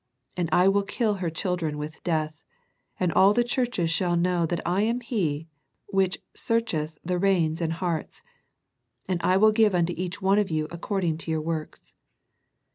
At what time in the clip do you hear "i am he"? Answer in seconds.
4.67-5.47